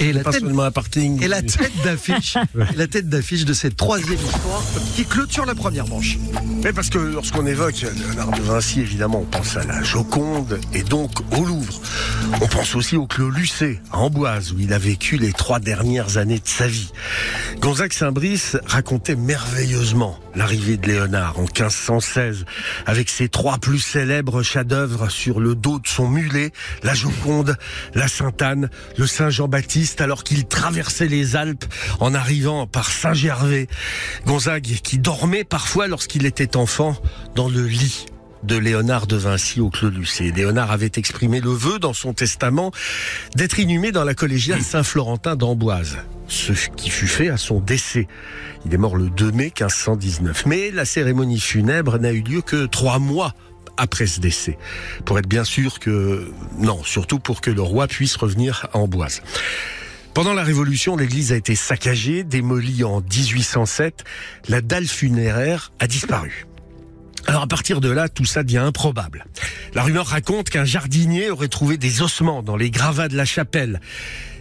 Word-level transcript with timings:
et 0.00 0.12
la 0.12 0.20
et 0.20 0.24
tête 1.42 1.72
d'affiche, 1.84 2.36
la 2.76 2.86
tête 2.86 3.08
d'affiche 3.08 3.44
de 3.44 3.52
cette 3.52 3.76
troisième 3.76 4.18
histoire 4.18 4.62
qui 4.96 5.04
clôture 5.04 5.44
la 5.44 5.54
première 5.54 5.86
manche. 5.86 6.18
Mais 6.64 6.72
parce 6.72 6.88
que 6.88 6.98
lorsqu'on 6.98 7.46
évoque 7.46 7.82
Léonard 7.82 8.30
de 8.30 8.40
Vinci, 8.40 8.80
évidemment, 8.80 9.20
on 9.20 9.26
pense 9.26 9.56
à 9.56 9.64
la 9.64 9.82
Joconde 9.82 10.58
et 10.72 10.82
donc 10.82 11.10
au 11.36 11.44
Louvre. 11.44 11.80
On 12.40 12.46
pense 12.46 12.74
aussi 12.74 12.96
au 12.96 13.06
Clos 13.06 13.30
Lucé, 13.30 13.80
à 13.92 13.98
Amboise, 13.98 14.52
où 14.52 14.58
il 14.58 14.72
a 14.72 14.78
vécu 14.78 15.16
les 15.18 15.32
trois 15.32 15.60
dernières 15.60 16.16
années 16.16 16.38
de 16.38 16.48
sa 16.48 16.66
vie. 16.66 16.90
Gonzague 17.60 17.92
Saint-Brice 17.92 18.56
racontait 18.66 19.16
merveilleusement 19.16 20.18
l'arrivée 20.34 20.76
de 20.76 20.86
Léonard 20.86 21.38
en 21.38 21.42
1516, 21.42 22.44
avec 22.86 23.08
ses 23.08 23.28
trois 23.28 23.58
plus 23.58 23.80
célèbres 23.80 24.42
chefs-d'œuvre 24.42 25.10
sur 25.10 25.40
le 25.40 25.54
dos 25.54 25.78
de 25.78 25.86
son 25.86 26.08
mulet, 26.08 26.52
la 26.82 26.94
Joconde, 26.94 27.56
la 27.94 28.08
Sainte-Anne, 28.08 28.70
le 28.96 29.06
Saint-Jean-Baptiste, 29.06 29.89
alors 29.98 30.24
qu'il 30.24 30.46
traversait 30.46 31.08
les 31.08 31.36
Alpes 31.36 31.64
en 31.98 32.14
arrivant 32.14 32.66
par 32.66 32.90
Saint-Gervais. 32.90 33.66
Gonzague 34.26 34.78
qui 34.82 34.98
dormait 34.98 35.44
parfois 35.44 35.88
lorsqu'il 35.88 36.26
était 36.26 36.56
enfant 36.56 36.96
dans 37.34 37.48
le 37.48 37.66
lit 37.66 38.06
de 38.42 38.56
Léonard 38.56 39.06
de 39.06 39.16
Vinci 39.16 39.60
au 39.60 39.70
Clos 39.70 39.90
Lucé. 39.90 40.32
Léonard 40.32 40.70
avait 40.70 40.92
exprimé 40.96 41.40
le 41.40 41.50
vœu 41.50 41.78
dans 41.78 41.92
son 41.92 42.12
testament 42.12 42.72
d'être 43.34 43.58
inhumé 43.58 43.92
dans 43.92 44.04
la 44.04 44.14
collégiale 44.14 44.62
Saint-Florentin 44.62 45.36
d'Amboise, 45.36 45.98
ce 46.28 46.52
qui 46.76 46.90
fut 46.90 47.06
fait 47.06 47.28
à 47.28 47.36
son 47.36 47.60
décès. 47.60 48.08
Il 48.64 48.72
est 48.72 48.78
mort 48.78 48.96
le 48.96 49.10
2 49.10 49.32
mai 49.32 49.52
1519. 49.58 50.46
Mais 50.46 50.70
la 50.70 50.84
cérémonie 50.84 51.40
funèbre 51.40 51.98
n'a 51.98 52.12
eu 52.12 52.22
lieu 52.22 52.40
que 52.42 52.66
trois 52.66 52.98
mois 52.98 53.34
après 53.76 54.06
ce 54.06 54.20
décès. 54.20 54.58
Pour 55.04 55.18
être 55.18 55.28
bien 55.28 55.44
sûr 55.44 55.78
que... 55.78 56.30
Non, 56.58 56.82
surtout 56.84 57.18
pour 57.18 57.40
que 57.40 57.50
le 57.50 57.62
roi 57.62 57.86
puisse 57.86 58.16
revenir 58.16 58.68
à 58.72 58.78
Amboise. 58.78 59.22
Pendant 60.14 60.34
la 60.34 60.42
Révolution, 60.42 60.96
l'église 60.96 61.32
a 61.32 61.36
été 61.36 61.54
saccagée, 61.54 62.24
démolie 62.24 62.82
en 62.82 63.00
1807. 63.00 64.04
La 64.48 64.60
dalle 64.60 64.86
funéraire 64.86 65.72
a 65.78 65.86
disparu. 65.86 66.46
Alors 67.26 67.42
à 67.42 67.46
partir 67.46 67.80
de 67.80 67.88
là, 67.88 68.08
tout 68.08 68.24
ça 68.24 68.42
devient 68.42 68.58
improbable. 68.58 69.26
La 69.72 69.82
rumeur 69.82 70.06
raconte 70.06 70.50
qu'un 70.50 70.64
jardinier 70.64 71.30
aurait 71.30 71.48
trouvé 71.48 71.76
des 71.76 72.02
ossements 72.02 72.42
dans 72.42 72.56
les 72.56 72.70
gravats 72.70 73.08
de 73.08 73.16
la 73.16 73.24
chapelle. 73.24 73.80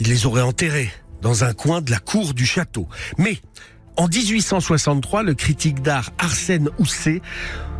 Il 0.00 0.08
les 0.08 0.26
aurait 0.26 0.42
enterrés 0.42 0.90
dans 1.20 1.44
un 1.44 1.54
coin 1.54 1.80
de 1.80 1.92
la 1.92 2.00
cour 2.00 2.34
du 2.34 2.44
château. 2.44 2.88
Mais 3.16 3.38
en 3.96 4.08
1863, 4.08 5.22
le 5.22 5.34
critique 5.34 5.82
d'art 5.82 6.10
Arsène 6.18 6.70
Housset 6.78 7.20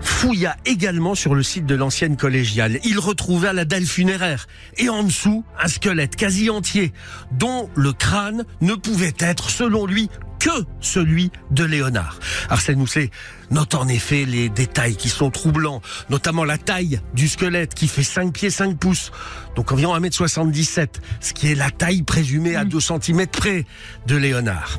fouilla 0.00 0.56
également 0.64 1.14
sur 1.14 1.34
le 1.34 1.42
site 1.42 1.66
de 1.66 1.74
l'ancienne 1.74 2.16
collégiale. 2.16 2.78
Il 2.84 2.98
retrouva 2.98 3.52
la 3.52 3.64
dalle 3.64 3.84
funéraire 3.84 4.46
et 4.76 4.88
en 4.88 5.02
dessous 5.02 5.44
un 5.60 5.68
squelette 5.68 6.16
quasi 6.16 6.50
entier 6.50 6.92
dont 7.32 7.68
le 7.74 7.92
crâne 7.92 8.44
ne 8.60 8.74
pouvait 8.74 9.14
être, 9.18 9.50
selon 9.50 9.86
lui, 9.86 10.08
que 10.38 10.64
celui 10.80 11.30
de 11.50 11.64
Léonard. 11.64 12.18
Arsène 12.48 12.80
Housset 12.80 13.10
note 13.50 13.74
en 13.74 13.88
effet 13.88 14.24
les 14.24 14.48
détails 14.48 14.96
qui 14.96 15.08
sont 15.08 15.30
troublants, 15.30 15.82
notamment 16.10 16.44
la 16.44 16.58
taille 16.58 17.00
du 17.14 17.28
squelette 17.28 17.74
qui 17.74 17.88
fait 17.88 18.02
5 18.02 18.32
pieds 18.32 18.50
5 18.50 18.78
pouces, 18.78 19.10
donc 19.56 19.72
environ 19.72 19.98
1m77, 19.98 20.88
ce 21.20 21.32
qui 21.32 21.50
est 21.50 21.54
la 21.54 21.70
taille 21.70 22.02
présumée 22.02 22.56
à 22.56 22.64
2 22.64 22.78
cm 22.80 23.26
près 23.26 23.64
de 24.06 24.16
Léonard. 24.16 24.78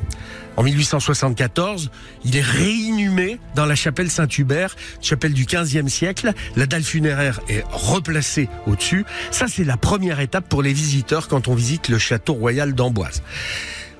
En 0.56 0.62
1874, 0.62 1.90
il 2.24 2.36
est 2.36 2.42
réinhumé 2.42 3.38
dans 3.54 3.64
la 3.64 3.74
chapelle 3.74 4.10
Saint-Hubert, 4.10 4.76
chapelle 5.00 5.32
du 5.32 5.46
15e 5.46 5.88
siècle. 5.88 6.34
La 6.56 6.66
dalle 6.66 6.82
funéraire 6.82 7.40
est 7.48 7.64
replacée 7.70 8.48
au-dessus. 8.66 9.06
Ça, 9.30 9.46
c'est 9.48 9.64
la 9.64 9.76
première 9.76 10.20
étape 10.20 10.48
pour 10.48 10.62
les 10.62 10.72
visiteurs 10.72 11.28
quand 11.28 11.48
on 11.48 11.54
visite 11.54 11.88
le 11.88 11.98
château 11.98 12.34
royal 12.34 12.74
d'Amboise. 12.74 13.22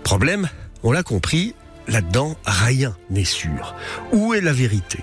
Problème, 0.03 0.49
on 0.82 0.92
l'a 0.92 1.02
compris, 1.02 1.54
là-dedans, 1.88 2.36
rien 2.44 2.96
n'est 3.10 3.24
sûr. 3.24 3.74
Où 4.12 4.34
est 4.34 4.41
la 4.41 4.52
vérité? 4.52 4.98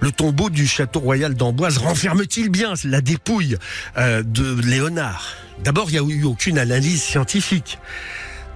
Le 0.00 0.10
tombeau 0.12 0.50
du 0.50 0.66
château 0.66 1.00
royal 1.00 1.34
d'Amboise 1.34 1.78
renferme-t-il 1.78 2.50
bien? 2.50 2.74
La 2.84 3.00
dépouille 3.00 3.56
euh, 3.96 4.22
de 4.22 4.60
Léonard 4.60 5.34
D'abord, 5.62 5.88
il 5.88 6.00
n'y 6.00 6.12
a 6.12 6.16
eu 6.16 6.24
aucune 6.24 6.58
analyse 6.58 7.02
scientifique. 7.02 7.78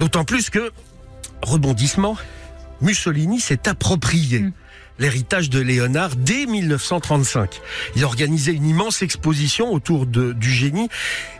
D'autant 0.00 0.24
plus 0.24 0.50
que, 0.50 0.72
rebondissement, 1.42 2.16
Mussolini 2.80 3.40
s'est 3.40 3.68
approprié 3.68 4.46
l'héritage 4.98 5.50
de 5.50 5.60
Léonard 5.60 6.16
dès 6.16 6.46
1935. 6.46 7.60
Il 7.96 8.04
a 8.04 8.06
organisé 8.06 8.52
une 8.52 8.66
immense 8.66 9.02
exposition 9.02 9.72
autour 9.72 10.06
du 10.06 10.50
génie 10.50 10.88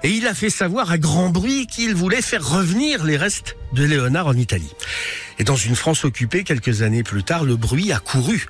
et 0.02 0.10
il 0.10 0.26
a 0.26 0.34
fait 0.34 0.50
savoir 0.50 0.90
à 0.90 0.98
grand 0.98 1.28
bruit 1.28 1.66
qu'il 1.66 1.94
voulait 1.94 2.22
faire 2.22 2.46
revenir 2.46 3.04
les 3.04 3.16
restes 3.16 3.56
de 3.72 3.84
Léonard 3.84 4.26
en 4.26 4.34
Italie. 4.34 4.72
Et 5.38 5.44
dans 5.44 5.56
une 5.56 5.76
France 5.76 6.04
occupée 6.04 6.44
quelques 6.44 6.82
années 6.82 7.02
plus 7.02 7.22
tard, 7.22 7.44
le 7.44 7.56
bruit 7.56 7.92
a 7.92 7.98
couru 7.98 8.46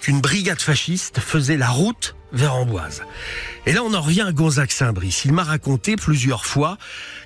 qu'une 0.00 0.20
brigade 0.20 0.60
fasciste 0.60 1.20
faisait 1.20 1.56
la 1.56 1.68
route 1.68 2.16
vers 2.32 2.54
Amboise. 2.54 3.02
Et 3.66 3.72
là, 3.72 3.82
on 3.84 3.94
en 3.94 4.00
revient 4.00 4.22
à 4.22 4.32
Gonzague 4.32 4.70
Saint-Brice. 4.70 5.24
Il 5.24 5.32
m'a 5.32 5.44
raconté 5.44 5.96
plusieurs 5.96 6.44
fois 6.44 6.78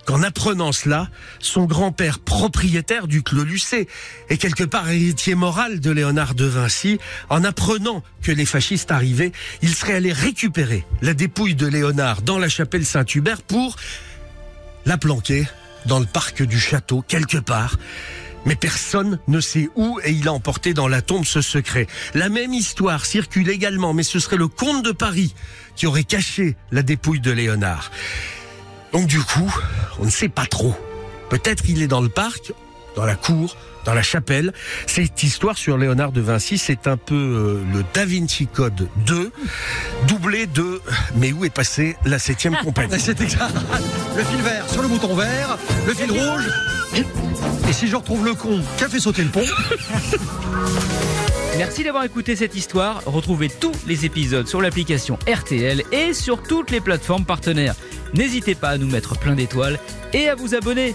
qu'en 0.04 0.22
apprenant 0.22 0.72
cela, 0.72 1.08
son 1.38 1.64
grand-père 1.64 2.18
propriétaire 2.18 3.06
du 3.06 3.22
Clos 3.22 3.44
Lucé 3.44 3.88
et 4.28 4.36
quelque 4.36 4.64
part 4.64 4.88
héritier 4.90 5.34
moral 5.34 5.80
de 5.80 5.90
Léonard 5.90 6.34
de 6.34 6.44
Vinci, 6.44 6.98
en 7.30 7.44
apprenant 7.44 8.02
que 8.22 8.32
les 8.32 8.46
fascistes 8.46 8.90
arrivaient, 8.90 9.32
il 9.62 9.74
serait 9.74 9.94
allé 9.94 10.12
récupérer 10.12 10.84
la 11.00 11.14
dépouille 11.14 11.54
de 11.54 11.66
Léonard 11.66 12.22
dans 12.22 12.38
la 12.38 12.48
chapelle 12.48 12.84
Saint-Hubert 12.84 13.42
pour 13.42 13.76
la 14.84 14.98
planquer 14.98 15.46
dans 15.86 16.00
le 16.00 16.06
parc 16.06 16.42
du 16.42 16.58
château, 16.58 17.02
quelque 17.06 17.38
part. 17.38 17.76
Mais 18.46 18.54
personne 18.54 19.18
ne 19.28 19.40
sait 19.40 19.68
où 19.74 20.00
et 20.04 20.12
il 20.12 20.28
a 20.28 20.32
emporté 20.32 20.72
dans 20.72 20.88
la 20.88 21.02
tombe 21.02 21.26
ce 21.26 21.42
secret. 21.42 21.86
La 22.14 22.28
même 22.28 22.54
histoire 22.54 23.04
circule 23.04 23.50
également, 23.50 23.92
mais 23.92 24.04
ce 24.04 24.20
serait 24.20 24.36
le 24.36 24.48
comte 24.48 24.84
de 24.84 24.92
Paris 24.92 25.34
qui 25.74 25.86
aurait 25.86 26.04
caché 26.04 26.56
la 26.70 26.82
dépouille 26.82 27.20
de 27.20 27.32
Léonard. 27.32 27.90
Donc 28.92 29.06
du 29.08 29.20
coup, 29.20 29.52
on 29.98 30.04
ne 30.04 30.10
sait 30.10 30.28
pas 30.28 30.46
trop. 30.46 30.74
Peut-être 31.28 31.62
qu'il 31.64 31.82
est 31.82 31.88
dans 31.88 32.00
le 32.00 32.08
parc, 32.08 32.52
dans 32.96 33.04
la 33.04 33.14
cour, 33.14 33.56
dans 33.84 33.94
la 33.94 34.02
chapelle. 34.02 34.52
Cette 34.86 35.22
histoire 35.22 35.56
sur 35.56 35.78
Léonard 35.78 36.12
de 36.12 36.20
Vinci, 36.20 36.58
c'est 36.58 36.88
un 36.88 36.96
peu 36.96 37.14
euh, 37.14 37.62
le 37.72 37.84
Da 37.94 38.04
Vinci 38.04 38.46
Code 38.46 38.88
2, 39.06 39.30
doublé 40.08 40.46
de 40.46 40.80
Mais 41.14 41.32
où 41.32 41.44
est 41.44 41.50
passée 41.50 41.96
la 42.04 42.18
septième 42.18 42.56
compagnie? 42.56 42.94
C'est 42.98 43.20
exact. 43.20 43.54
Le 44.16 44.24
fil 44.24 44.42
vert 44.42 44.68
sur 44.68 44.82
le 44.82 44.88
bouton 44.88 45.14
vert, 45.14 45.58
le 45.86 45.94
fil 45.94 46.10
rouge. 46.10 46.50
Et 47.68 47.72
si 47.72 47.86
je 47.86 47.96
retrouve 47.96 48.24
le 48.24 48.34
con 48.34 48.60
qui 48.78 48.84
a 48.84 48.88
fait 48.88 49.00
sauter 49.00 49.22
le 49.22 49.28
pont, 49.28 49.44
Merci 51.58 51.84
d'avoir 51.84 52.04
écouté 52.04 52.36
cette 52.36 52.54
histoire. 52.54 53.02
Retrouvez 53.06 53.48
tous 53.48 53.72
les 53.86 54.04
épisodes 54.04 54.46
sur 54.46 54.60
l'application 54.60 55.18
RTL 55.26 55.84
et 55.90 56.12
sur 56.12 56.42
toutes 56.42 56.70
les 56.70 56.80
plateformes 56.80 57.24
partenaires. 57.24 57.74
N'hésitez 58.12 58.54
pas 58.54 58.68
à 58.70 58.78
nous 58.78 58.86
mettre 58.86 59.18
plein 59.18 59.34
d'étoiles 59.34 59.78
et 60.12 60.28
à 60.28 60.34
vous 60.34 60.54
abonner. 60.54 60.94